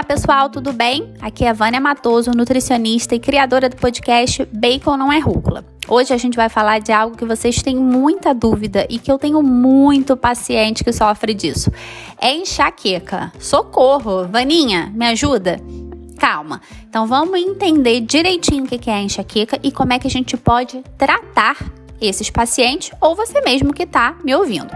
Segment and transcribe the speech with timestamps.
[0.00, 1.12] Olá, pessoal, tudo bem?
[1.20, 5.62] Aqui é a Vânia Matoso, nutricionista e criadora do podcast Bacon Não é Rúcula.
[5.86, 9.18] Hoje a gente vai falar de algo que vocês têm muita dúvida e que eu
[9.18, 11.70] tenho muito paciente que sofre disso.
[12.18, 13.30] É enxaqueca.
[13.38, 14.26] Socorro!
[14.26, 15.60] Vaninha, me ajuda?
[16.18, 16.62] Calma.
[16.88, 20.34] Então vamos entender direitinho o que é a enxaqueca e como é que a gente
[20.34, 21.58] pode tratar
[22.00, 24.70] esses pacientes ou você mesmo que está me ouvindo.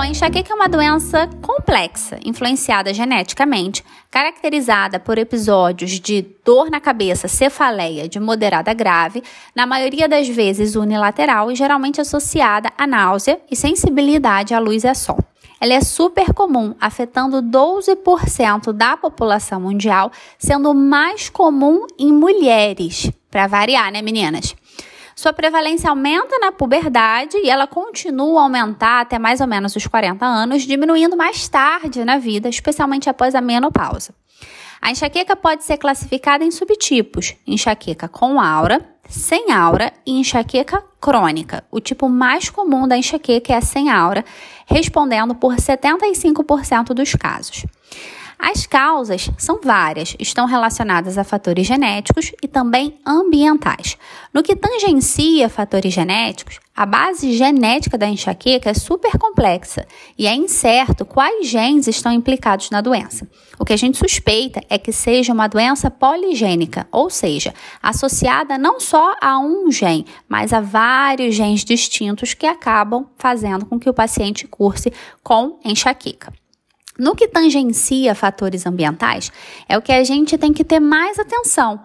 [0.00, 6.80] Bom, a enxaqueca é uma doença complexa, influenciada geneticamente, caracterizada por episódios de dor na
[6.80, 9.22] cabeça, cefaleia de moderada a grave,
[9.54, 14.88] na maioria das vezes unilateral e geralmente associada a náusea e sensibilidade à luz e
[14.88, 15.18] a sol.
[15.60, 23.46] Ela é super comum, afetando 12% da população mundial, sendo mais comum em mulheres, para
[23.46, 24.56] variar, né, meninas?
[25.20, 29.86] Sua prevalência aumenta na puberdade e ela continua a aumentar até mais ou menos os
[29.86, 34.14] 40 anos, diminuindo mais tarde na vida, especialmente após a menopausa.
[34.80, 41.64] A enxaqueca pode ser classificada em subtipos: enxaqueca com aura, sem aura e enxaqueca crônica.
[41.70, 44.24] O tipo mais comum da enxaqueca é a sem aura,
[44.64, 47.66] respondendo por 75% dos casos.
[48.42, 53.98] As causas são várias, estão relacionadas a fatores genéticos e também ambientais.
[54.32, 60.34] No que tangencia fatores genéticos, a base genética da enxaqueca é super complexa e é
[60.34, 63.28] incerto quais genes estão implicados na doença.
[63.58, 67.52] O que a gente suspeita é que seja uma doença poligênica, ou seja,
[67.82, 73.78] associada não só a um gene, mas a vários genes distintos que acabam fazendo com
[73.78, 74.90] que o paciente curse
[75.22, 76.32] com enxaqueca.
[77.00, 79.32] No que tangencia fatores ambientais,
[79.66, 81.80] é o que a gente tem que ter mais atenção.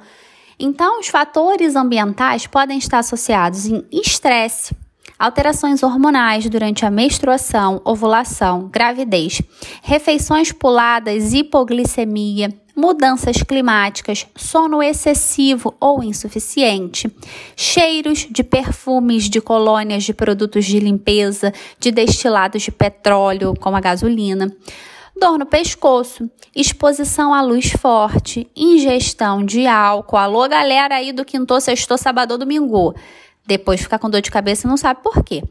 [0.59, 4.75] Então, os fatores ambientais podem estar associados em estresse,
[5.17, 9.41] alterações hormonais durante a menstruação, ovulação, gravidez,
[9.81, 17.09] refeições puladas, hipoglicemia, mudanças climáticas, sono excessivo ou insuficiente,
[17.55, 23.79] cheiros de perfumes de colônias de produtos de limpeza, de destilados de petróleo, como a
[23.79, 24.53] gasolina
[25.15, 30.17] dor no pescoço, exposição à luz forte, ingestão de álcool.
[30.17, 32.93] Alô, galera aí do quinto, sexto, sábado, domingo.
[33.47, 35.43] Depois ficar com dor de cabeça e não sabe por quê.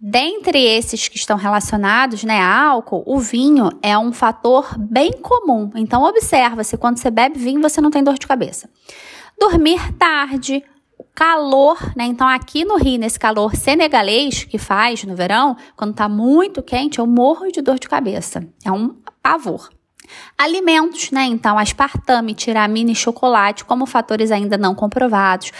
[0.00, 5.70] Dentre esses que estão relacionados né, a álcool, o vinho é um fator bem comum.
[5.74, 8.70] Então, observa se quando você bebe vinho você não tem dor de cabeça.
[9.38, 10.62] Dormir tarde,
[11.14, 12.04] calor, né?
[12.04, 16.98] Então, aqui no Rio, nesse calor senegalês que faz no verão, quando tá muito quente,
[16.98, 18.46] eu morro de dor de cabeça.
[18.64, 19.68] É um pavor.
[20.36, 21.24] Alimentos, né?
[21.24, 25.52] Então, aspartame, tiramina e chocolate, como fatores ainda não comprovados.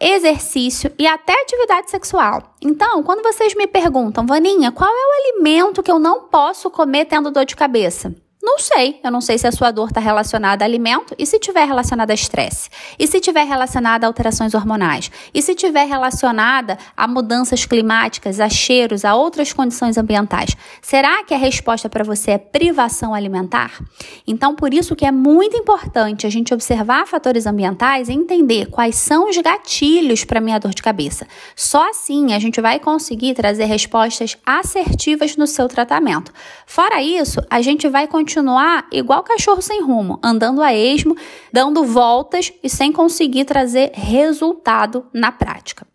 [0.00, 2.54] Exercício e até atividade sexual.
[2.60, 7.06] Então, quando vocês me perguntam, Vaninha, qual é o alimento que eu não posso comer
[7.06, 8.14] tendo dor de cabeça?
[8.46, 9.00] Não sei.
[9.02, 12.12] Eu não sei se a sua dor está relacionada a alimento e se tiver relacionada
[12.12, 12.70] a estresse.
[12.96, 15.10] E se tiver relacionada a alterações hormonais.
[15.34, 20.56] E se tiver relacionada a mudanças climáticas, a cheiros, a outras condições ambientais.
[20.80, 23.82] Será que a resposta para você é privação alimentar?
[24.24, 28.94] Então, por isso que é muito importante a gente observar fatores ambientais e entender quais
[28.94, 31.26] são os gatilhos para minha dor de cabeça.
[31.56, 36.32] Só assim a gente vai conseguir trazer respostas assertivas no seu tratamento.
[36.64, 41.16] Fora isso, a gente vai continuar continuar igual cachorro sem rumo, andando a esmo,
[41.50, 45.86] dando voltas e sem conseguir trazer resultado na prática.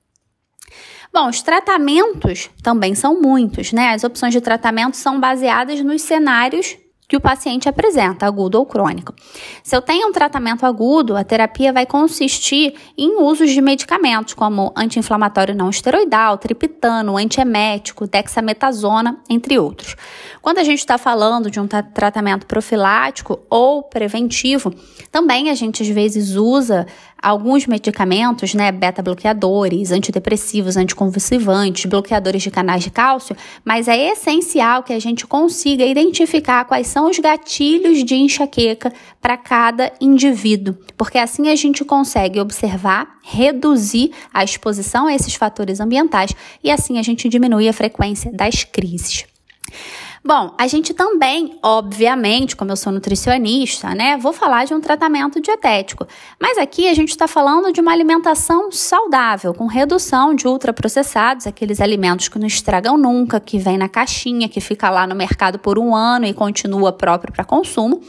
[1.13, 3.93] Bom, os tratamentos também são muitos, né?
[3.93, 6.77] As opções de tratamento são baseadas nos cenários
[7.11, 9.13] que o paciente apresenta, agudo ou crônico.
[9.61, 14.71] Se eu tenho um tratamento agudo, a terapia vai consistir em usos de medicamentos como
[14.77, 19.97] anti-inflamatório não esteroidal, triptano, antiemético, dexametasona, entre outros.
[20.41, 24.73] Quando a gente está falando de um tratamento profilático ou preventivo,
[25.11, 26.87] também a gente às vezes usa
[27.21, 34.93] alguns medicamentos, né, beta-bloqueadores, antidepressivos, anticonvulsivantes, bloqueadores de canais de cálcio, mas é essencial que
[34.93, 38.91] a gente consiga identificar quais são os gatilhos de enxaqueca
[39.21, 45.79] para cada indivíduo, porque assim a gente consegue observar, reduzir a exposição a esses fatores
[45.79, 49.25] ambientais e assim a gente diminui a frequência das crises.
[50.23, 55.41] Bom, a gente também, obviamente, como eu sou nutricionista, né, vou falar de um tratamento
[55.41, 56.05] dietético.
[56.39, 61.81] Mas aqui a gente está falando de uma alimentação saudável, com redução de ultraprocessados, aqueles
[61.81, 65.79] alimentos que não estragam nunca, que vem na caixinha, que fica lá no mercado por
[65.79, 67.99] um ano e continua próprio para consumo.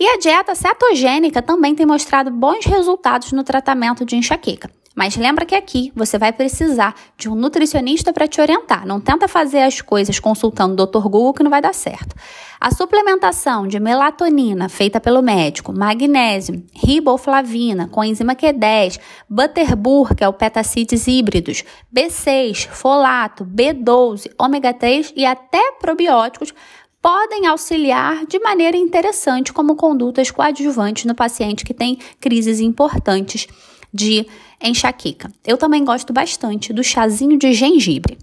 [0.00, 4.70] E a dieta cetogênica também tem mostrado bons resultados no tratamento de enxaqueca.
[4.94, 8.86] Mas lembra que aqui você vai precisar de um nutricionista para te orientar.
[8.86, 11.08] Não tenta fazer as coisas consultando o Dr.
[11.08, 12.14] Google que não vai dar certo.
[12.60, 20.32] A suplementação de melatonina feita pelo médico, magnésio, riboflavina, coenzima Q10, butterbur, que é o
[20.32, 21.64] petacides híbridos,
[21.94, 26.54] B6, folato, B12, ômega 3 e até probióticos
[27.00, 33.48] podem auxiliar de maneira interessante como condutas coadjuvantes no paciente que tem crises importantes
[33.92, 34.26] de
[34.62, 35.30] enxaqueca.
[35.46, 38.16] Eu também gosto bastante do chazinho de gengibre.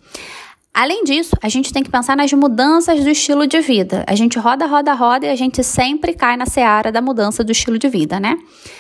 [0.74, 4.06] Além disso, a gente tem que pensar nas mudanças do estilo de vida.
[4.07, 7.51] A gente roda, roda, roda e a gente sempre cai na seara da mudança do
[7.51, 8.38] estilo de vida, né?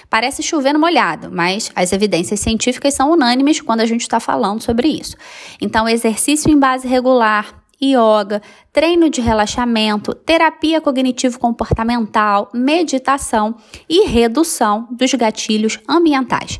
[0.09, 4.61] Parece chover no molhado, mas as evidências científicas são unânimes quando a gente está falando
[4.61, 5.17] sobre isso.
[5.59, 8.41] Então, exercício em base regular, yoga,
[8.71, 13.55] treino de relaxamento, terapia cognitivo-comportamental, meditação
[13.87, 16.59] e redução dos gatilhos ambientais.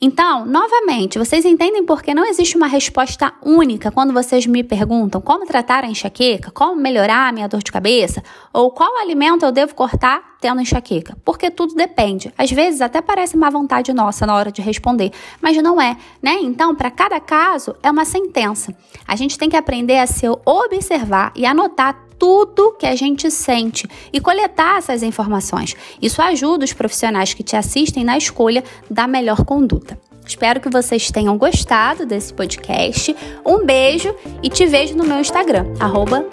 [0.00, 5.20] Então, novamente, vocês entendem por que não existe uma resposta única quando vocês me perguntam
[5.20, 8.22] como tratar a enxaqueca, como melhorar a minha dor de cabeça,
[8.52, 11.16] ou qual alimento eu devo cortar tendo enxaqueca?
[11.24, 12.32] Porque tudo depende.
[12.36, 16.38] Às vezes até parece má vontade nossa na hora de responder, mas não é, né?
[16.42, 18.74] Então, para cada caso é uma sentença.
[19.06, 23.88] A gente tem que aprender a se observar e anotar tudo que a gente sente
[24.12, 25.76] e coletar essas informações.
[26.02, 29.98] Isso ajuda os profissionais que te assistem na escolha da melhor conduta.
[30.26, 33.16] Espero que vocês tenham gostado desse podcast.
[33.46, 36.26] Um beijo e te vejo no meu Instagram, arroba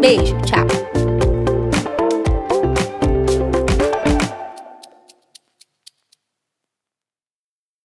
[0.00, 0.93] Beijo, tchau!